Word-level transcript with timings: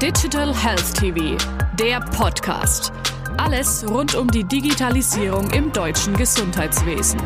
Digital 0.00 0.54
Health 0.54 0.94
TV, 0.94 1.36
der 1.78 2.00
Podcast. 2.00 2.90
Alles 3.36 3.86
rund 3.86 4.14
um 4.14 4.28
die 4.28 4.44
Digitalisierung 4.44 5.50
im 5.50 5.70
deutschen 5.74 6.16
Gesundheitswesen. 6.16 7.20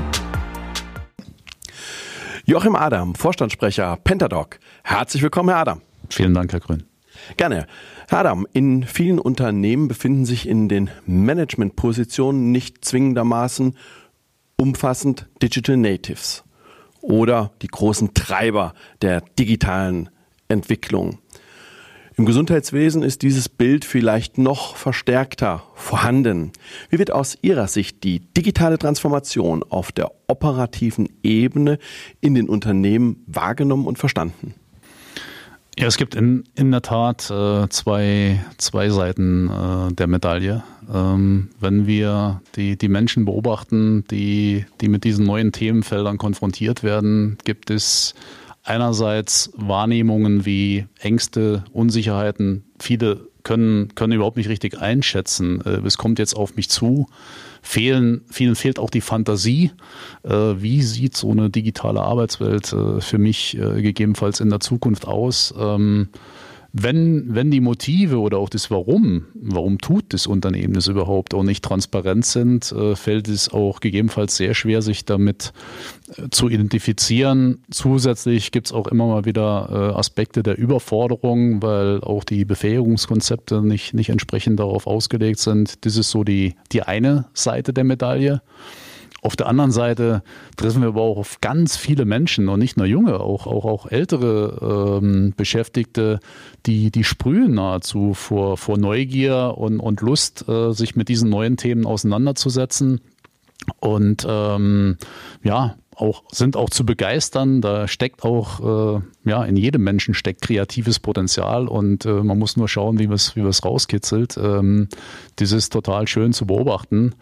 Joachim 2.46 2.74
Adam, 2.74 3.14
Vorstandssprecher 3.14 3.96
Pentadoc. 4.02 4.58
Herzlich 4.82 5.22
willkommen, 5.22 5.50
Herr 5.50 5.58
Adam. 5.58 5.82
Vielen 6.10 6.34
Dank, 6.34 6.52
Herr 6.52 6.58
Grün. 6.58 6.82
Gerne. 7.37 7.68
Herr 8.09 8.18
Adam, 8.18 8.45
in 8.52 8.82
vielen 8.82 9.20
Unternehmen 9.20 9.86
befinden 9.86 10.25
sich 10.25 10.48
in 10.48 10.68
den 10.68 10.91
Managementpositionen 11.06 12.50
nicht 12.50 12.84
zwingendermaßen 12.84 13.77
umfassend 14.56 15.29
Digital 15.41 15.77
Natives 15.77 16.43
oder 17.02 17.52
die 17.62 17.68
großen 17.68 18.14
Treiber 18.14 18.75
der 19.00 19.20
digitalen 19.20 20.11
Entwicklung. 20.48 21.20
Im 22.16 22.26
Gesundheitswesen 22.26 23.02
ist 23.02 23.22
dieses 23.22 23.48
Bild 23.48 23.84
vielleicht 23.84 24.38
noch 24.38 24.77
verstärkter 24.77 25.64
vorhanden. 25.74 26.52
Wie 26.88 27.00
wird 27.00 27.10
aus 27.10 27.36
Ihrer 27.42 27.66
Sicht 27.66 28.05
die 28.05 28.20
digitale 28.20 28.78
Transformation 28.78 29.64
auf 29.68 29.91
der 29.91 30.12
operativen 30.28 31.08
Ebene 31.24 31.78
in 32.20 32.36
den 32.36 32.48
Unternehmen 32.48 33.24
wahrgenommen 33.27 33.86
und 33.86 33.98
verstanden? 33.98 34.55
Ja, 35.77 35.88
es 35.88 35.96
gibt 35.96 36.14
in, 36.14 36.45
in 36.55 36.70
der 36.70 36.82
Tat 36.82 37.28
äh, 37.32 37.69
zwei, 37.69 38.44
zwei 38.58 38.91
Seiten 38.91 39.50
äh, 39.50 39.92
der 39.92 40.06
Medaille. 40.06 40.62
Ähm, 40.92 41.48
wenn 41.58 41.88
wir 41.88 42.42
die, 42.55 42.78
die 42.78 42.88
Menschen 42.88 43.24
beobachten, 43.24 44.05
die, 44.08 44.66
die 44.80 44.88
mit 44.88 45.02
diesen 45.02 45.27
neuen 45.27 45.50
Themenfeldern 45.50 46.16
konfrontiert 46.16 46.84
werden, 46.84 47.38
gibt 47.44 47.70
es 47.70 48.14
einerseits 48.64 49.52
Wahrnehmungen 49.54 50.45
wie 50.45 50.86
Ängste, 50.98 51.64
Unsicherheiten. 51.72 52.64
Viele 52.80 53.28
können, 53.45 53.95
können 53.95 54.14
überhaupt 54.14 54.38
nicht 54.38 54.48
richtig 54.48 54.80
einschätzen, 54.80 55.61
äh, 55.64 55.86
es 55.86 55.98
kommt 55.98 56.19
jetzt 56.19 56.34
auf 56.34 56.56
mich 56.56 56.70
zu. 56.70 57.06
Fehlen, 57.62 58.22
vielen 58.30 58.56
fehlt 58.56 58.78
auch 58.78 58.91
die 58.91 59.00
Fantasie. 59.00 59.70
Äh, 60.22 60.30
wie 60.30 60.83
sieht 60.83 61.16
so 61.16 61.30
eine 61.30 61.50
digitale 61.50 62.00
Arbeitswelt 62.00 62.72
äh, 62.72 63.00
für 63.00 63.19
mich 63.19 63.56
gegebenenfalls 63.56 64.41
in 64.41 64.50
der 64.50 64.61
Zukunft 64.61 65.06
aus? 65.06 65.55
Wenn, 66.77 67.33
wenn 67.33 67.53
die 67.53 67.61
Motive 67.61 68.19
oder 68.19 68.39
auch 68.39 68.48
das 68.48 68.69
Warum, 68.69 69.27
warum 69.34 69.78
tut 69.78 70.12
das 70.12 70.27
Unternehmen 70.27 70.75
das 70.75 70.89
überhaupt 70.89 71.33
auch 71.33 71.44
nicht 71.44 71.64
transparent 71.64 72.27
sind, 72.27 72.72
äh, 72.72 72.97
fällt 72.97 73.28
es 73.28 73.48
auch 73.48 73.78
gegebenenfalls 73.78 74.36
sehr 74.36 74.55
schwer, 74.55 74.83
sich 74.83 75.05
damit 75.05 75.52
äh, 76.17 76.30
zu 76.33 76.48
identifizieren. 76.48 77.62
Zusätzlich 77.70 78.50
gibt 78.50 78.67
es 78.67 78.72
auch 78.72 78.89
immer 78.89 79.06
mal 79.06 79.25
wieder 79.25 79.69
äh, 79.70 79.97
Aspekte 79.97 80.42
der 80.42 80.58
Überforderung, 80.58 81.62
weil 81.62 82.00
auch 82.00 82.25
die 82.25 82.45
Befähigungskonzepte 82.45 83.62
nicht, 83.62 83.95
nicht 83.95 84.08
entsprechend 84.08 84.58
darauf 84.58 84.89
ausgelegt 84.89 85.39
sind. 85.39 85.84
Das 85.86 85.97
ist 85.97 86.11
so 86.11 86.25
die, 86.25 86.56
die 86.72 86.83
eine 86.83 87.27
Seite 87.34 87.72
der 87.72 87.84
Medaille. 87.84 88.42
Auf 89.25 89.36
der 89.36 89.47
anderen 89.47 89.70
Seite 89.70 90.22
treffen 90.58 90.83
wir 90.83 90.89
aber 90.89 91.00
auch 91.00 91.17
auf 91.17 91.41
ganz 91.41 91.78
viele 91.78 92.05
Menschen 92.05 92.50
und 92.50 92.58
nicht 92.58 92.77
nur 92.77 92.84
junge, 92.84 93.20
auch, 93.20 93.47
auch, 93.47 93.64
auch 93.64 93.91
ältere 93.91 95.00
ähm, 95.03 95.33
Beschäftigte, 95.34 96.20
die, 96.67 96.91
die 96.91 97.05
sprühen 97.05 97.55
nahezu 97.55 98.12
vor, 98.12 98.58
vor 98.58 98.77
Neugier 98.77 99.55
und, 99.56 99.80
und 99.80 100.02
Lust, 100.02 100.47
äh, 100.47 100.72
sich 100.72 100.95
mit 100.95 101.08
diesen 101.08 101.30
neuen 101.30 101.56
Themen 101.56 101.86
auseinanderzusetzen. 101.86 103.00
Und 103.80 104.27
ähm, 104.28 104.98
ja, 105.42 105.77
auch, 105.97 106.25
sind 106.30 106.56
auch 106.56 106.69
zu 106.69 106.84
begeistern. 106.84 107.62
Da 107.62 107.89
steckt 107.89 108.25
auch, 108.25 108.98
äh, 108.98 109.00
ja, 109.25 109.42
in 109.45 109.56
jedem 109.56 109.84
Menschen 109.84 110.12
steckt 110.12 110.42
kreatives 110.42 111.00
Potenzial 111.00 111.69
und 111.69 112.05
äh, 112.05 112.22
man 112.22 112.39
muss 112.39 112.58
nur 112.58 112.69
schauen, 112.69 112.98
wie 112.98 113.06
man 113.06 113.17
es 113.17 113.36
wie 113.36 113.41
rauskitzelt. 113.41 114.36
Ähm, 114.36 114.89
das 115.36 115.52
ist 115.52 115.72
total 115.72 116.08
schön 116.08 116.34
zu 116.34 116.47
beobachten. 116.47 117.14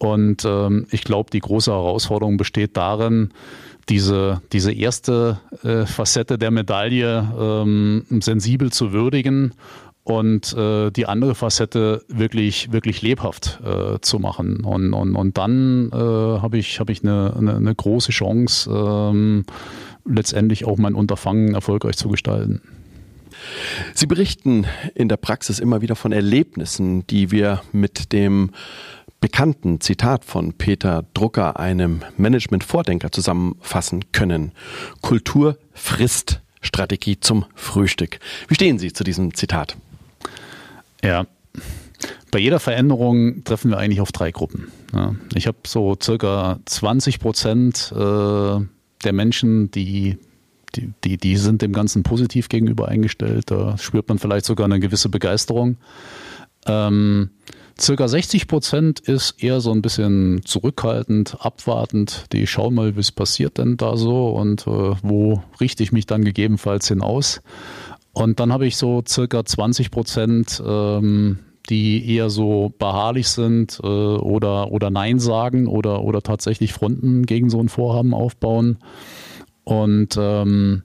Und 0.00 0.46
ähm, 0.46 0.86
ich 0.90 1.04
glaube, 1.04 1.28
die 1.30 1.40
große 1.40 1.70
Herausforderung 1.70 2.38
besteht 2.38 2.78
darin, 2.78 3.32
diese, 3.90 4.40
diese 4.50 4.72
erste 4.72 5.40
äh, 5.62 5.84
Facette 5.84 6.38
der 6.38 6.50
Medaille 6.50 7.30
ähm, 7.38 8.06
sensibel 8.08 8.72
zu 8.72 8.92
würdigen 8.92 9.52
und 10.04 10.54
äh, 10.54 10.90
die 10.90 11.04
andere 11.04 11.34
Facette 11.34 12.02
wirklich, 12.08 12.72
wirklich 12.72 13.02
lebhaft 13.02 13.60
äh, 13.62 14.00
zu 14.00 14.18
machen. 14.18 14.64
Und, 14.64 14.94
und, 14.94 15.16
und 15.16 15.36
dann 15.36 15.90
äh, 15.92 15.96
habe 15.96 16.56
ich, 16.56 16.80
hab 16.80 16.88
ich 16.88 17.02
eine, 17.02 17.34
eine, 17.36 17.56
eine 17.56 17.74
große 17.74 18.10
Chance, 18.10 18.70
ähm, 18.72 19.44
letztendlich 20.06 20.64
auch 20.64 20.78
mein 20.78 20.94
Unterfangen 20.94 21.54
erfolgreich 21.54 21.98
zu 21.98 22.08
gestalten. 22.08 22.62
Sie 23.94 24.06
berichten 24.06 24.66
in 24.94 25.08
der 25.08 25.16
Praxis 25.16 25.58
immer 25.58 25.82
wieder 25.82 25.96
von 25.96 26.12
Erlebnissen, 26.12 27.06
die 27.06 27.30
wir 27.30 27.62
mit 27.72 28.12
dem 28.12 28.50
bekannten 29.20 29.80
Zitat 29.80 30.24
von 30.24 30.54
Peter 30.54 31.04
Drucker, 31.14 31.58
einem 31.58 32.02
Management-Vordenker, 32.16 33.12
zusammenfassen 33.12 34.12
können. 34.12 34.52
Kultur 35.02 35.58
frisst 35.72 36.40
Strategie 36.62 37.20
zum 37.20 37.44
Frühstück. 37.54 38.18
Wie 38.48 38.54
stehen 38.54 38.78
Sie 38.78 38.92
zu 38.92 39.04
diesem 39.04 39.34
Zitat? 39.34 39.76
Ja, 41.02 41.26
bei 42.30 42.38
jeder 42.38 42.60
Veränderung 42.60 43.44
treffen 43.44 43.70
wir 43.70 43.78
eigentlich 43.78 44.00
auf 44.00 44.12
drei 44.12 44.30
Gruppen. 44.30 44.70
Ich 45.34 45.46
habe 45.46 45.58
so 45.66 45.96
circa 46.00 46.60
20 46.64 47.18
Prozent 47.20 47.92
äh, 47.92 47.96
der 47.96 49.12
Menschen, 49.12 49.70
die 49.70 50.18
die, 50.76 50.92
die, 51.02 51.16
die 51.16 51.36
sind 51.36 51.62
dem 51.62 51.72
Ganzen 51.72 52.04
positiv 52.04 52.48
gegenüber 52.48 52.86
eingestellt. 52.86 53.50
Da 53.50 53.76
spürt 53.76 54.08
man 54.08 54.18
vielleicht 54.18 54.46
sogar 54.46 54.66
eine 54.66 54.78
gewisse 54.78 55.08
Begeisterung. 55.08 55.78
Ähm, 56.66 57.30
Circa 57.80 58.08
60 58.08 58.46
Prozent 58.46 59.00
ist 59.00 59.42
eher 59.42 59.62
so 59.62 59.72
ein 59.72 59.80
bisschen 59.80 60.42
zurückhaltend, 60.44 61.38
abwartend. 61.40 62.26
Die 62.32 62.46
schauen 62.46 62.74
mal, 62.74 62.92
es 62.98 63.10
passiert 63.10 63.56
denn 63.56 63.78
da 63.78 63.96
so 63.96 64.28
und 64.30 64.66
äh, 64.66 64.92
wo 65.02 65.42
richte 65.60 65.82
ich 65.82 65.90
mich 65.90 66.04
dann 66.04 66.22
gegebenenfalls 66.22 66.88
hinaus. 66.88 67.40
Und 68.12 68.38
dann 68.38 68.52
habe 68.52 68.66
ich 68.66 68.76
so 68.76 69.02
circa 69.06 69.46
20 69.46 69.90
Prozent, 69.90 70.62
ähm, 70.64 71.38
die 71.70 72.14
eher 72.14 72.28
so 72.28 72.70
beharrlich 72.78 73.28
sind 73.28 73.80
äh, 73.82 73.86
oder, 73.86 74.72
oder 74.72 74.90
Nein 74.90 75.18
sagen 75.18 75.66
oder, 75.66 76.02
oder 76.02 76.20
tatsächlich 76.20 76.74
Fronten 76.74 77.24
gegen 77.24 77.48
so 77.48 77.60
ein 77.60 77.70
Vorhaben 77.70 78.12
aufbauen. 78.12 78.76
Und 79.64 80.18
ähm, 80.18 80.82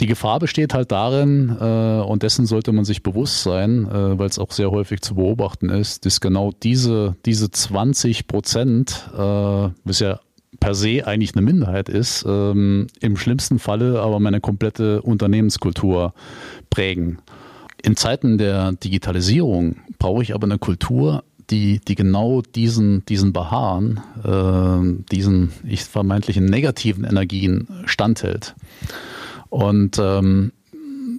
die 0.00 0.06
Gefahr 0.06 0.38
besteht 0.38 0.74
halt 0.74 0.92
darin, 0.92 1.56
äh, 1.60 2.00
und 2.02 2.22
dessen 2.22 2.46
sollte 2.46 2.72
man 2.72 2.84
sich 2.84 3.02
bewusst 3.02 3.42
sein, 3.42 3.86
äh, 3.86 4.18
weil 4.18 4.28
es 4.28 4.38
auch 4.38 4.52
sehr 4.52 4.70
häufig 4.70 5.00
zu 5.00 5.16
beobachten 5.16 5.70
ist, 5.70 6.06
dass 6.06 6.20
genau 6.20 6.52
diese, 6.62 7.16
diese 7.26 7.50
20 7.50 8.26
Prozent, 8.28 9.10
äh, 9.12 9.18
was 9.18 9.98
ja 9.98 10.20
per 10.60 10.74
se 10.74 11.06
eigentlich 11.06 11.34
eine 11.34 11.44
Minderheit 11.44 11.88
ist, 11.88 12.24
ähm, 12.26 12.86
im 13.00 13.16
schlimmsten 13.16 13.58
Falle 13.58 14.00
aber 14.00 14.20
meine 14.20 14.40
komplette 14.40 15.02
Unternehmenskultur 15.02 16.14
prägen. 16.70 17.18
In 17.82 17.96
Zeiten 17.96 18.38
der 18.38 18.72
Digitalisierung 18.72 19.76
brauche 19.98 20.22
ich 20.22 20.34
aber 20.34 20.46
eine 20.46 20.58
Kultur, 20.58 21.22
die, 21.50 21.80
die 21.80 21.94
genau 21.94 22.42
diesen, 22.42 23.04
diesen 23.06 23.32
Beharren, 23.32 24.00
äh, 24.24 25.04
diesen 25.12 25.52
ich 25.64 25.84
vermeintlichen 25.84 26.44
negativen 26.44 27.04
Energien 27.04 27.68
standhält. 27.86 28.54
Und 29.50 29.98
ähm, 29.98 30.52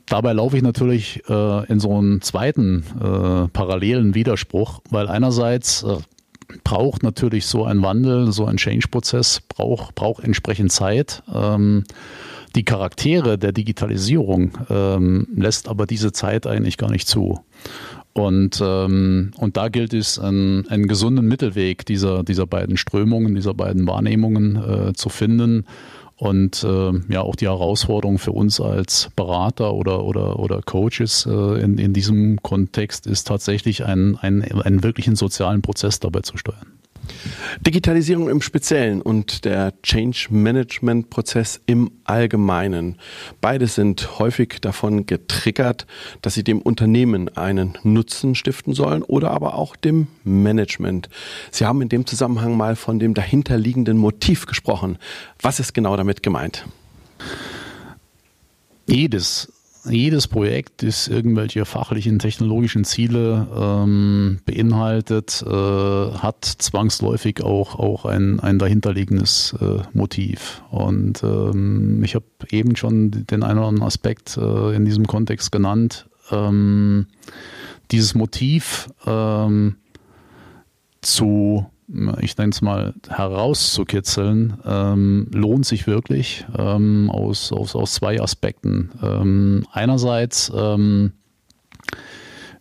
dabei 0.06 0.34
laufe 0.34 0.58
ich 0.58 0.64
natürlich 0.64 1.24
äh, 1.30 1.66
in 1.72 1.80
so 1.80 1.96
einen 1.98 2.22
zweiten 2.22 2.84
äh, 3.00 3.48
parallelen 3.50 4.16
Widerspruch, 4.16 4.82
weil 4.90 5.08
einerseits 5.08 5.84
äh, 5.84 5.98
braucht 6.64 7.04
natürlich 7.04 7.46
so 7.46 7.64
ein 7.66 7.82
Wandel, 7.82 8.32
so 8.32 8.46
ein 8.46 8.58
Change-Prozess, 8.58 9.42
braucht, 9.42 9.96
braucht 9.96 10.24
entsprechend 10.24 10.72
Zeit. 10.72 11.24
Ähm, 11.34 11.84
die 12.56 12.66
Charaktere 12.66 13.38
der 13.38 13.52
Digitalisierung 13.52 14.52
ähm, 14.70 15.28
lässt 15.36 15.68
aber 15.68 15.86
diese 15.86 16.12
Zeit 16.12 16.48
eigentlich 16.48 16.78
gar 16.78 16.90
nicht 16.90 17.08
zu. 17.08 17.42
Und, 18.14 18.60
ähm, 18.62 19.32
und 19.38 19.56
da 19.56 19.70
gilt 19.70 19.94
es, 19.94 20.18
einen, 20.18 20.68
einen 20.68 20.88
gesunden 20.88 21.28
Mittelweg 21.28 21.86
dieser, 21.86 22.24
dieser 22.24 22.48
beiden 22.48 22.76
Strömungen, 22.76 23.36
dieser 23.36 23.54
beiden 23.54 23.88
Wahrnehmungen 23.88 24.56
äh, 24.56 24.94
zu 24.94 25.10
finden 25.10 25.66
und 26.20 26.66
äh, 26.66 26.92
ja, 27.08 27.22
auch 27.22 27.38
die 27.38 27.48
Herausforderung 27.48 28.20
für 28.20 28.34
uns 28.34 28.60
als 28.60 29.10
Berater 29.16 29.74
oder, 29.74 30.04
oder, 30.04 30.38
oder 30.38 30.62
Coaches 30.62 31.26
äh, 31.26 31.62
in, 31.62 31.78
in 31.78 31.94
diesem 31.94 32.42
Kontext 32.44 33.08
ist 33.08 33.26
tatsächlich 33.26 33.86
einen, 33.86 34.18
einen, 34.18 34.44
einen 34.62 34.84
wirklichen 34.84 35.16
sozialen 35.16 35.62
Prozess 35.62 36.02
dabei 36.02 36.20
zu 36.20 36.36
steuern. 36.36 36.74
Digitalisierung 37.62 38.30
im 38.30 38.42
Speziellen 38.42 39.02
und 39.02 39.46
der 39.46 39.74
Change 39.84 40.28
Management 40.30 41.10
Prozess 41.10 41.62
im 41.66 41.92
Allgemeinen. 42.04 42.98
Beide 43.42 43.68
sind 43.68 44.20
häufig 44.20 44.60
davon 44.62 45.06
getriggert, 45.06 45.86
dass 46.22 46.34
sie 46.34 46.44
dem 46.44 46.62
Unternehmen 46.62 47.36
einen 47.38 47.78
Nutzen 47.84 48.36
stiften 48.36 48.74
sollen 48.74 49.04
oder 49.04 49.32
aber 49.32 49.56
auch 49.56 49.76
dem 49.76 50.08
Management. 50.24 51.10
Sie 51.52 51.66
haben 51.66 51.82
in 51.82 51.90
dem 51.90 52.06
Zusammenhang 52.06 52.56
mal 52.56 52.76
von 52.76 53.00
dem 53.00 53.14
dahinterliegenden 53.14 53.98
Motiv 53.98 54.46
gesprochen. 54.46 54.98
Was 55.42 55.60
ist 55.60 55.74
genau 55.74 55.98
damit 55.98 56.24
gemeint? 56.24 56.66
Jedes 58.88 59.52
jedes 59.86 60.28
Projekt, 60.28 60.84
das 60.84 61.08
irgendwelche 61.08 61.66
fachlichen, 61.66 62.20
technologischen 62.20 62.84
Ziele 62.84 63.48
ähm, 63.56 64.40
beinhaltet, 64.46 65.44
äh, 65.46 65.50
hat 65.50 66.46
zwangsläufig 66.46 67.42
auch, 67.44 67.76
auch 67.76 68.06
ein, 68.06 68.40
ein 68.40 68.60
dahinterliegendes 68.60 69.56
äh, 69.62 69.82
Motiv. 69.94 70.62
Und 70.70 71.24
ähm, 71.24 72.04
ich 72.04 72.16
habe 72.16 72.26
eben 72.50 72.76
schon 72.76 73.12
den 73.12 73.44
einen 73.44 73.60
oder 73.60 73.68
anderen 73.70 73.88
Aspekt 73.88 74.38
äh, 74.38 74.76
in 74.76 74.86
diesem 74.86 75.08
Kontext 75.08 75.52
genannt. 75.52 76.08
Ähm, 76.32 77.08
dieses 77.92 78.16
Motiv 78.16 78.90
ähm, 79.06 79.76
zu 81.02 81.66
ich 82.22 82.38
nenne 82.38 82.52
es 82.52 82.62
mal, 82.62 82.94
herauszukitzeln, 83.08 84.58
ähm, 84.64 85.28
lohnt 85.34 85.66
sich 85.66 85.88
wirklich 85.88 86.46
ähm, 86.58 87.10
aus, 87.10 87.52
aus, 87.52 87.76
aus 87.76 87.94
zwei 87.94 88.22
Aspekten. 88.22 88.92
Ähm, 89.02 89.66
einerseits, 89.72 90.52
ähm, 90.56 91.14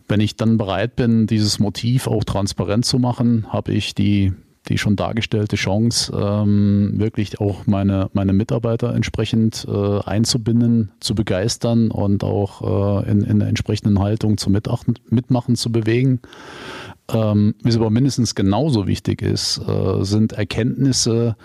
wenn 0.07 0.19
ich 0.19 0.35
dann 0.35 0.57
bereit 0.57 0.95
bin, 0.95 1.27
dieses 1.27 1.59
Motiv 1.59 2.07
auch 2.07 2.23
transparent 2.23 2.85
zu 2.85 2.97
machen, 2.97 3.45
habe 3.53 3.71
ich 3.71 3.93
die, 3.93 4.33
die 4.67 4.79
schon 4.79 4.95
dargestellte 4.95 5.55
Chance, 5.55 6.11
ähm, 6.19 6.93
wirklich 6.95 7.39
auch 7.39 7.67
meine, 7.67 8.09
meine 8.13 8.33
Mitarbeiter 8.33 8.95
entsprechend 8.95 9.67
äh, 9.69 9.99
einzubinden, 9.99 10.91
zu 10.99 11.13
begeistern 11.13 11.91
und 11.91 12.23
auch 12.23 13.03
äh, 13.03 13.11
in, 13.11 13.21
in 13.21 13.37
der 13.37 13.47
entsprechenden 13.47 13.99
Haltung 13.99 14.39
zum 14.39 14.53
Mitachten, 14.53 14.95
Mitmachen 15.09 15.55
zu 15.55 15.71
bewegen. 15.71 16.19
Ähm, 17.11 17.55
was 17.63 17.75
aber 17.75 17.89
mindestens 17.89 18.35
genauso 18.35 18.87
wichtig 18.87 19.21
ist, 19.21 19.59
äh, 19.67 20.03
sind 20.03 20.33
Erkenntnisse, 20.33 21.35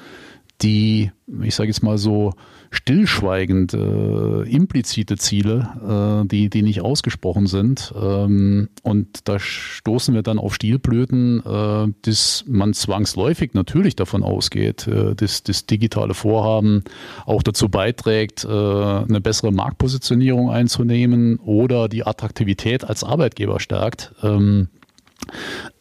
die, 0.62 1.10
ich 1.42 1.54
sage 1.54 1.68
jetzt 1.68 1.82
mal 1.82 1.98
so, 1.98 2.32
stillschweigend 2.74 3.72
äh, 3.72 4.42
implizite 4.42 5.16
Ziele, 5.16 6.24
äh, 6.24 6.28
die, 6.28 6.50
die 6.50 6.62
nicht 6.62 6.80
ausgesprochen 6.80 7.46
sind. 7.46 7.94
Ähm, 7.96 8.68
und 8.82 9.28
da 9.28 9.38
stoßen 9.38 10.14
wir 10.14 10.22
dann 10.22 10.38
auf 10.38 10.54
Stilblüten, 10.54 11.42
äh, 11.46 11.92
dass 12.02 12.44
man 12.48 12.74
zwangsläufig 12.74 13.54
natürlich 13.54 13.94
davon 13.96 14.22
ausgeht, 14.22 14.88
äh, 14.88 15.14
dass 15.14 15.44
das 15.44 15.66
digitale 15.66 16.14
Vorhaben 16.14 16.82
auch 17.26 17.42
dazu 17.42 17.68
beiträgt, 17.68 18.44
äh, 18.44 18.48
eine 18.48 19.20
bessere 19.20 19.52
Marktpositionierung 19.52 20.50
einzunehmen 20.50 21.36
oder 21.36 21.88
die 21.88 22.04
Attraktivität 22.04 22.84
als 22.84 23.04
Arbeitgeber 23.04 23.60
stärkt. 23.60 24.14
Ähm, 24.22 24.68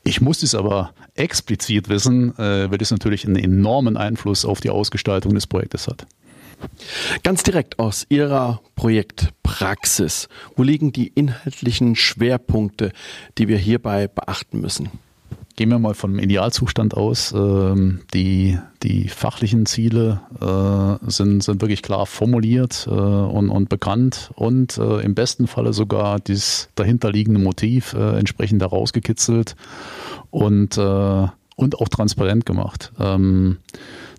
ich 0.04 0.22
muss 0.22 0.44
es 0.44 0.56
aber 0.56 0.94
explizit 1.16 1.90
wissen, 1.90 2.38
äh, 2.38 2.70
weil 2.72 2.82
es 2.82 2.92
natürlich 2.92 3.26
einen 3.26 3.36
enormen 3.36 3.98
Einfluss 3.98 4.46
auf 4.46 4.60
die 4.60 4.70
Ausgestaltung 4.70 5.34
des 5.34 5.48
Projektes 5.48 5.88
hat. 5.88 6.06
Ganz 7.24 7.44
direkt 7.44 7.80
aus 7.80 8.06
Ihrer 8.10 8.62
Projektpraxis, 8.76 10.30
wo 10.56 10.64
liegen 10.64 10.94
die 10.94 11.08
inhaltlichen 11.08 11.96
Schwerpunkte, 11.96 12.94
die 13.38 13.48
wir 13.48 13.58
hierbei 13.58 14.08
beachten 14.08 14.62
müssen? 14.62 14.90
Gehen 15.56 15.70
wir 15.70 15.78
mal 15.78 15.94
vom 15.94 16.18
Idealzustand 16.18 16.96
aus. 16.96 17.32
Ähm, 17.32 18.00
die, 18.14 18.58
die 18.82 19.08
fachlichen 19.08 19.68
Ziele 19.68 20.22
äh, 20.42 21.10
sind, 21.12 21.44
sind 21.44 21.62
wirklich 21.62 21.84
klar 21.84 22.08
formuliert 22.08 22.88
äh, 22.88 22.92
und, 22.92 23.50
und 23.50 23.70
bekannt 23.70 24.32
und 24.36 24.78
äh, 24.80 25.02
im 25.02 25.14
besten 25.14 25.46
Falle 25.46 25.74
sogar 25.74 26.20
das 26.20 26.70
dahinterliegende 26.76 27.40
Motiv 27.40 27.94
entsprechend 27.94 28.62
herausgekitzelt 28.62 29.56
und, 30.32 30.78
und 30.78 31.80
auch 31.80 31.90
transparent 31.90 32.46
gemacht. 32.46 32.92
Ähm, 33.00 33.58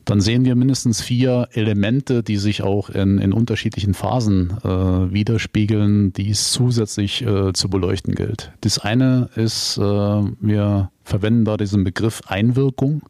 dann 0.04 0.20
sehen 0.20 0.44
wir 0.44 0.54
mindestens 0.54 1.00
vier 1.00 1.48
Elemente, 1.52 2.22
die 2.22 2.36
sich 2.36 2.62
auch 2.62 2.90
in, 2.90 3.18
in 3.18 3.32
unterschiedlichen 3.32 3.94
Phasen 3.94 4.52
äh, 4.62 4.68
widerspiegeln, 4.68 6.12
die 6.12 6.30
es 6.30 6.52
zusätzlich 6.52 7.22
äh, 7.22 7.52
zu 7.52 7.70
beleuchten 7.70 8.14
gilt. 8.14 8.52
Das 8.60 8.78
eine 8.78 9.30
ist, 9.34 9.78
äh, 9.78 9.82
wir 9.82 10.90
verwenden 11.04 11.44
da 11.44 11.56
diesen 11.56 11.84
Begriff 11.84 12.22
Einwirkung, 12.26 13.02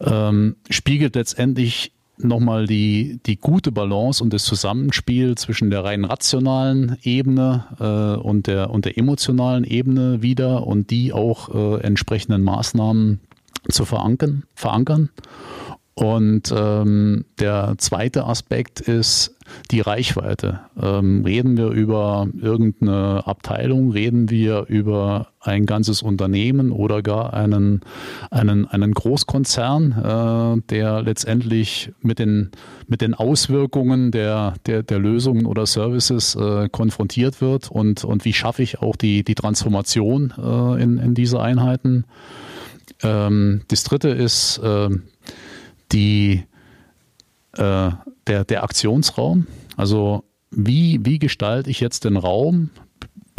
ähm, 0.00 0.56
spiegelt 0.68 1.14
letztendlich 1.16 1.92
nochmal 2.24 2.66
die, 2.66 3.20
die 3.26 3.36
gute 3.36 3.72
Balance 3.72 4.22
und 4.22 4.32
das 4.32 4.44
Zusammenspiel 4.44 5.36
zwischen 5.36 5.70
der 5.70 5.84
rein 5.84 6.04
rationalen 6.04 6.96
Ebene 7.02 7.64
äh, 7.78 8.20
und, 8.20 8.46
der, 8.46 8.70
und 8.70 8.84
der 8.84 8.98
emotionalen 8.98 9.64
Ebene 9.64 10.22
wieder 10.22 10.66
und 10.66 10.90
die 10.90 11.12
auch 11.12 11.54
äh, 11.54 11.82
entsprechenden 11.82 12.42
Maßnahmen 12.42 13.20
zu 13.70 13.84
verankern. 13.84 14.44
verankern. 14.54 15.10
Und 16.00 16.50
ähm, 16.56 17.26
der 17.40 17.74
zweite 17.76 18.24
Aspekt 18.24 18.80
ist 18.80 19.36
die 19.70 19.82
Reichweite. 19.82 20.60
Ähm, 20.80 21.22
reden 21.26 21.58
wir 21.58 21.68
über 21.68 22.26
irgendeine 22.40 23.26
Abteilung, 23.26 23.90
reden 23.90 24.30
wir 24.30 24.64
über 24.68 25.28
ein 25.40 25.66
ganzes 25.66 26.00
Unternehmen 26.00 26.72
oder 26.72 27.02
gar 27.02 27.34
einen, 27.34 27.82
einen, 28.30 28.66
einen 28.66 28.94
Großkonzern, 28.94 29.92
äh, 29.92 30.62
der 30.70 31.02
letztendlich 31.02 31.92
mit 32.00 32.18
den, 32.18 32.50
mit 32.88 33.02
den 33.02 33.12
Auswirkungen 33.12 34.10
der, 34.10 34.54
der, 34.64 34.82
der 34.82 34.98
Lösungen 34.98 35.44
oder 35.44 35.66
Services 35.66 36.34
äh, 36.34 36.70
konfrontiert 36.70 37.42
wird 37.42 37.70
und, 37.70 38.04
und 38.04 38.24
wie 38.24 38.32
schaffe 38.32 38.62
ich 38.62 38.80
auch 38.80 38.96
die, 38.96 39.22
die 39.22 39.34
Transformation 39.34 40.32
äh, 40.38 40.82
in, 40.82 40.96
in 40.96 41.14
diese 41.14 41.40
Einheiten. 41.42 42.04
Ähm, 43.02 43.62
das 43.68 43.84
dritte 43.84 44.08
ist, 44.08 44.58
äh, 44.58 44.88
die, 45.92 46.44
äh, 47.52 47.90
der, 48.26 48.44
der 48.44 48.62
Aktionsraum. 48.64 49.46
Also 49.76 50.24
wie, 50.50 51.00
wie 51.04 51.18
gestalte 51.18 51.70
ich 51.70 51.80
jetzt 51.80 52.04
den 52.04 52.16
Raum, 52.16 52.70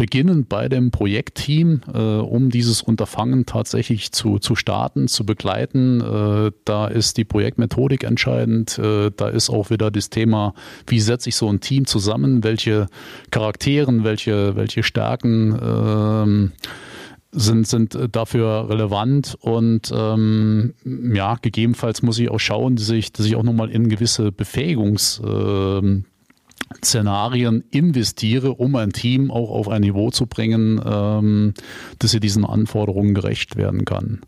beginnend 0.02 0.50
bei 0.50 0.68
dem 0.68 0.90
Projektteam, 0.90 1.82
äh, 1.94 2.00
um 2.00 2.50
dieses 2.50 2.82
Unterfangen 2.82 3.46
tatsächlich 3.46 4.12
zu, 4.12 4.40
zu 4.40 4.56
starten, 4.56 5.08
zu 5.08 5.28
begleiten. 5.28 6.02
Äh, 6.02 6.52
da 6.66 6.88
ist 6.88 7.18
die 7.18 7.24
Projektmethodik 7.24 8.04
entscheidend. 8.04 8.80
Äh, 8.80 9.12
da 9.16 9.30
ist 9.30 9.52
auch 9.52 9.70
wieder 9.70 9.92
das 9.92 10.10
Thema, 10.10 10.56
wie 10.88 11.00
setze 11.00 11.30
ich 11.30 11.36
so 11.36 11.48
ein 11.50 11.60
Team 11.60 11.86
zusammen, 11.86 12.44
welche 12.44 12.88
Charakteren, 13.30 14.04
welche, 14.04 14.56
welche 14.56 14.82
Stärken 14.82 15.56
ähm, 15.62 16.52
sind, 17.32 17.68
sind 17.68 17.96
äh, 17.96 18.10
dafür 18.10 18.68
relevant 18.70 19.38
und 19.40 19.92
ähm, 19.96 20.74
ja, 20.86 21.36
gegebenenfalls 21.42 22.02
muss 22.02 22.20
ich 22.20 22.30
auch 22.30 22.40
schauen, 22.40 22.76
dass 22.76 22.90
ich, 22.90 23.12
dass 23.12 23.26
ich 23.26 23.36
auch 23.36 23.44
nochmal 23.44 23.70
in 23.70 23.90
gewisse 23.90 24.32
Befähigungsszenarien 24.32 26.06
ähm, 26.94 27.64
investiere, 27.72 28.54
um 28.54 28.76
ein 28.76 28.92
Team 28.92 29.32
auch 29.32 29.52
auf 29.52 29.68
ein 29.70 29.82
Niveau 29.82 30.12
zu 30.12 30.26
bringen, 30.26 30.82
ähm, 30.86 31.54
dass 32.00 32.12
sie 32.12 32.20
diesen 32.20 32.46
Anforderungen 32.46 33.14
gerecht 33.14 33.56
werden 33.56 33.86
kann. 33.86 34.22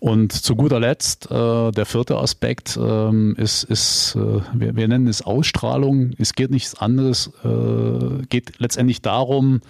Und 0.00 0.32
zu 0.32 0.54
guter 0.54 0.80
Letzt, 0.80 1.30
äh, 1.30 1.70
der 1.72 1.86
vierte 1.86 2.18
Aspekt 2.18 2.78
ähm, 2.80 3.34
ist, 3.36 3.64
ist 3.64 4.16
äh, 4.16 4.40
wir, 4.54 4.76
wir, 4.76 4.88
nennen 4.88 5.08
es 5.08 5.22
Ausstrahlung. 5.22 6.12
Es 6.18 6.34
geht 6.34 6.50
nichts 6.50 6.74
anderes, 6.74 7.32
äh, 7.44 8.26
geht 8.28 8.58
letztendlich 8.58 9.02
darum, 9.02 9.60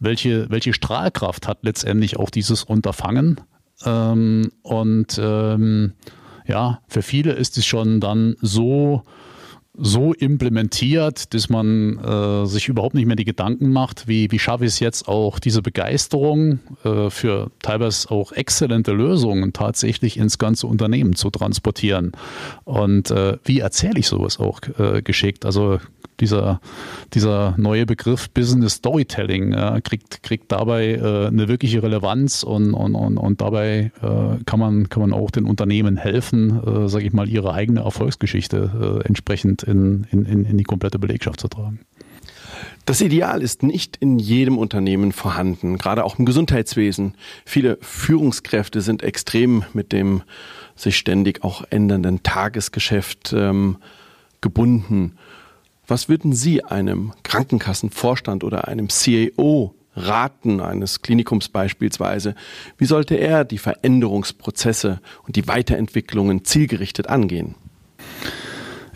welche, 0.00 0.48
welche 0.50 0.72
Strahlkraft 0.72 1.46
hat 1.48 1.58
letztendlich 1.62 2.16
auch 2.16 2.30
dieses 2.30 2.64
Unterfangen. 2.64 3.40
Ähm, 3.84 4.50
und 4.62 5.18
ähm, 5.20 5.92
ja, 6.46 6.80
für 6.88 7.02
viele 7.02 7.32
ist 7.32 7.58
es 7.58 7.66
schon 7.66 8.00
dann 8.00 8.36
so, 8.40 9.02
so 9.76 10.12
implementiert, 10.12 11.34
dass 11.34 11.48
man 11.48 11.98
äh, 11.98 12.46
sich 12.46 12.68
überhaupt 12.68 12.94
nicht 12.94 13.06
mehr 13.06 13.16
die 13.16 13.24
Gedanken 13.24 13.72
macht, 13.72 14.06
wie, 14.06 14.30
wie 14.30 14.38
schaffe 14.38 14.64
ich 14.64 14.72
es 14.72 14.80
jetzt 14.80 15.08
auch, 15.08 15.40
diese 15.40 15.62
Begeisterung 15.62 16.60
äh, 16.84 17.10
für 17.10 17.50
teilweise 17.60 18.10
auch 18.10 18.32
exzellente 18.32 18.92
Lösungen 18.92 19.52
tatsächlich 19.52 20.16
ins 20.16 20.38
ganze 20.38 20.68
Unternehmen 20.68 21.16
zu 21.16 21.30
transportieren. 21.30 22.12
Und 22.64 23.10
äh, 23.10 23.38
wie 23.44 23.58
erzähle 23.58 23.98
ich 23.98 24.06
sowas 24.06 24.38
auch 24.38 24.60
äh, 24.78 25.02
geschickt? 25.02 25.44
Also 25.44 25.80
dieser, 26.20 26.60
dieser 27.12 27.54
neue 27.56 27.86
Begriff 27.86 28.30
Business 28.30 28.74
Storytelling 28.74 29.52
äh, 29.52 29.80
kriegt, 29.82 30.22
kriegt 30.22 30.52
dabei 30.52 30.94
äh, 30.94 31.26
eine 31.26 31.48
wirkliche 31.48 31.82
Relevanz 31.82 32.42
und, 32.42 32.74
und, 32.74 32.94
und, 32.94 33.18
und 33.18 33.40
dabei 33.40 33.92
äh, 34.02 34.44
kann, 34.44 34.60
man, 34.60 34.88
kann 34.88 35.00
man 35.02 35.12
auch 35.12 35.30
den 35.30 35.44
Unternehmen 35.44 35.96
helfen, 35.96 36.84
äh, 36.84 36.88
sage 36.88 37.06
ich 37.06 37.12
mal, 37.12 37.28
ihre 37.28 37.52
eigene 37.52 37.80
Erfolgsgeschichte 37.80 39.00
äh, 39.02 39.06
entsprechend 39.06 39.62
in, 39.62 40.06
in, 40.10 40.24
in 40.24 40.58
die 40.58 40.64
komplette 40.64 40.98
Belegschaft 40.98 41.40
zu 41.40 41.48
tragen. 41.48 41.80
Das 42.86 43.00
Ideal 43.00 43.42
ist 43.42 43.62
nicht 43.62 43.96
in 43.96 44.18
jedem 44.18 44.58
Unternehmen 44.58 45.12
vorhanden, 45.12 45.78
gerade 45.78 46.04
auch 46.04 46.18
im 46.18 46.26
Gesundheitswesen. 46.26 47.14
Viele 47.46 47.78
Führungskräfte 47.80 48.82
sind 48.82 49.02
extrem 49.02 49.64
mit 49.72 49.92
dem 49.92 50.22
sich 50.76 50.98
ständig 50.98 51.42
auch 51.44 51.64
ändernden 51.70 52.22
Tagesgeschäft 52.22 53.32
ähm, 53.34 53.78
gebunden. 54.40 55.16
Was 55.86 56.08
würden 56.08 56.32
Sie 56.32 56.64
einem 56.64 57.12
Krankenkassenvorstand 57.22 58.42
oder 58.42 58.68
einem 58.68 58.88
CAO 58.88 59.74
raten, 59.94 60.60
eines 60.60 61.02
Klinikums 61.02 61.48
beispielsweise? 61.48 62.34
Wie 62.78 62.86
sollte 62.86 63.16
er 63.16 63.44
die 63.44 63.58
Veränderungsprozesse 63.58 65.00
und 65.26 65.36
die 65.36 65.46
Weiterentwicklungen 65.46 66.44
zielgerichtet 66.44 67.08
angehen? 67.08 67.54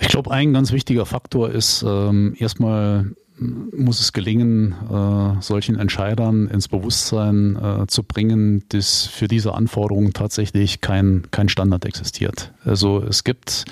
Ich 0.00 0.09
glaube, 0.09 0.30
ein 0.30 0.52
ganz 0.52 0.73
wichtiger 0.73 1.07
Faktor 1.07 1.50
ist 1.50 1.85
ähm, 1.87 2.35
erstmal 2.38 3.14
muss 3.40 4.00
es 4.00 4.12
gelingen, 4.12 4.75
äh, 4.90 5.40
solchen 5.40 5.78
Entscheidern 5.78 6.49
ins 6.49 6.68
Bewusstsein 6.68 7.57
äh, 7.57 7.87
zu 7.87 8.02
bringen, 8.02 8.64
dass 8.71 9.07
für 9.07 9.28
diese 9.28 9.54
Anforderungen 9.54 10.12
tatsächlich 10.12 10.80
kein, 10.80 11.23
kein 11.30 11.49
Standard 11.49 11.85
existiert. 11.85 12.52
Also 12.64 13.02
es 13.02 13.25
gibt, 13.25 13.64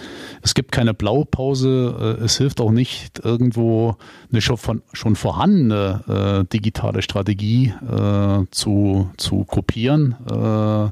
es 0.43 0.55
gibt 0.55 0.73
keine 0.73 0.95
Blaupause, 0.95 2.19
äh, 2.21 2.25
es 2.25 2.39
hilft 2.39 2.61
auch 2.61 2.71
nicht, 2.71 3.25
irgendwo 3.25 3.97
eine 4.31 4.41
schon, 4.41 4.57
von, 4.57 4.83
schon 4.93 5.17
vorhandene 5.17 6.45
äh, 6.47 6.53
digitale 6.53 7.03
Strategie 7.03 7.75
äh, 7.91 8.45
zu, 8.51 9.11
zu 9.17 9.45
kopieren, 9.45 10.15
äh, 10.31 10.91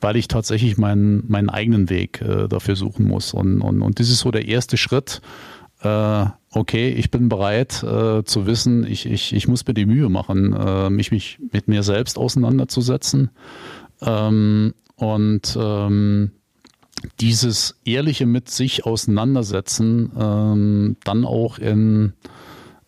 weil 0.00 0.16
ich 0.16 0.28
tatsächlich 0.28 0.78
meinen, 0.78 1.24
meinen 1.28 1.50
eigenen 1.50 1.90
Weg 1.90 2.24
dafür 2.48 2.76
suchen 2.76 3.08
muss. 3.08 3.34
Und, 3.34 3.60
und, 3.60 3.82
und 3.82 3.98
das 3.98 4.10
ist 4.10 4.20
so 4.20 4.30
der 4.30 4.46
erste 4.46 4.76
Schritt, 4.76 5.20
äh, 5.82 6.26
okay, 6.52 6.90
ich 6.90 7.10
bin 7.10 7.28
bereit 7.28 7.82
äh, 7.82 8.24
zu 8.24 8.46
wissen, 8.46 8.84
ich, 8.84 9.06
ich, 9.06 9.32
ich 9.34 9.48
muss 9.48 9.66
mir 9.66 9.74
die 9.74 9.86
Mühe 9.86 10.08
machen, 10.08 10.52
äh, 10.52 10.90
mich, 10.90 11.10
mich 11.10 11.38
mit 11.52 11.68
mir 11.68 11.82
selbst 11.82 12.18
auseinanderzusetzen. 12.18 13.30
Ähm, 14.00 14.74
und 14.96 15.56
ähm, 15.60 16.32
dieses 17.20 17.76
ehrliche 17.84 18.26
mit 18.26 18.48
sich 18.50 18.84
auseinandersetzen, 18.84 20.10
ähm, 20.18 20.96
dann 21.04 21.24
auch 21.24 21.58
in, 21.58 22.14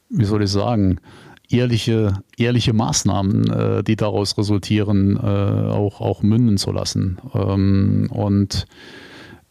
wie 0.08 0.24
soll 0.24 0.42
ich 0.42 0.50
sagen, 0.50 0.98
ehrliche, 1.48 2.14
ehrliche 2.36 2.72
Maßnahmen, 2.72 3.50
äh, 3.50 3.84
die 3.84 3.96
daraus 3.96 4.38
resultieren, 4.38 5.16
äh, 5.16 5.20
auch, 5.20 6.00
auch 6.00 6.22
münden 6.22 6.56
zu 6.56 6.72
lassen. 6.72 7.18
Ähm, 7.34 8.08
und 8.10 8.66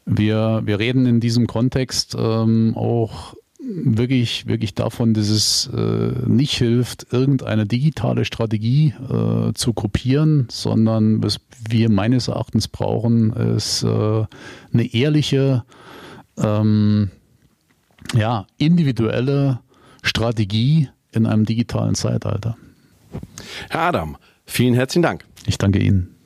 wir, 0.09 0.61
wir 0.65 0.79
reden 0.79 1.05
in 1.05 1.19
diesem 1.19 1.47
Kontext 1.47 2.15
ähm, 2.17 2.73
auch 2.75 3.35
wirklich, 3.59 4.47
wirklich 4.47 4.73
davon, 4.73 5.13
dass 5.13 5.29
es 5.29 5.69
äh, 5.73 6.13
nicht 6.27 6.57
hilft, 6.57 7.07
irgendeine 7.11 7.65
digitale 7.65 8.25
Strategie 8.25 8.93
äh, 9.09 9.53
zu 9.53 9.73
kopieren, 9.73 10.47
sondern 10.49 11.21
was 11.21 11.39
wir 11.67 11.89
meines 11.89 12.27
Erachtens 12.27 12.67
brauchen, 12.67 13.31
ist 13.33 13.83
äh, 13.83 14.25
eine 14.73 14.93
ehrliche, 14.93 15.63
ähm, 16.37 17.11
ja, 18.15 18.47
individuelle 18.57 19.59
Strategie 20.01 20.89
in 21.11 21.25
einem 21.25 21.45
digitalen 21.45 21.95
Zeitalter. 21.95 22.57
Herr 23.69 23.81
Adam, 23.81 24.17
vielen 24.45 24.73
herzlichen 24.73 25.03
Dank. 25.03 25.25
Ich 25.45 25.57
danke 25.57 25.79
Ihnen. 25.79 26.18